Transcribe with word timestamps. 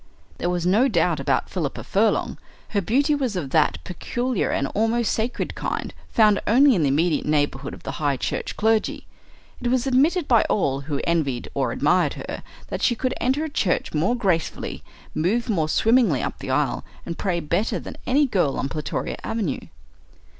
There 0.39 0.49
was 0.49 0.65
no 0.65 0.87
doubt 0.87 1.19
about 1.19 1.47
Philippa 1.47 1.83
Furlong. 1.83 2.39
Her 2.69 2.81
beauty 2.81 3.13
was 3.13 3.35
of 3.35 3.51
that 3.51 3.77
peculiar 3.83 4.49
and 4.49 4.65
almost 4.73 5.13
sacred 5.13 5.53
kind 5.53 5.93
found 6.09 6.41
only 6.47 6.73
in 6.73 6.81
the 6.81 6.87
immediate 6.87 7.27
neighbourhood 7.27 7.75
of 7.75 7.83
the 7.83 7.91
High 8.01 8.17
Church 8.17 8.57
clergy. 8.57 9.05
It 9.61 9.67
was 9.67 9.85
admitted 9.85 10.27
by 10.27 10.41
all 10.49 10.79
who 10.81 11.01
envied 11.03 11.51
or 11.53 11.71
admired 11.71 12.15
her 12.15 12.41
that 12.69 12.81
she 12.81 12.95
could 12.95 13.13
enter 13.21 13.43
a 13.43 13.47
church 13.47 13.93
more 13.93 14.15
gracefully, 14.15 14.83
move 15.13 15.49
more 15.49 15.69
swimmingly 15.69 16.23
up 16.23 16.39
the 16.39 16.49
aisle, 16.49 16.83
and 17.05 17.15
pray 17.19 17.39
better 17.39 17.77
than 17.79 17.97
any 18.07 18.25
girl 18.25 18.57
on 18.57 18.69
Plutoria 18.69 19.17
Avenue. 19.23 19.67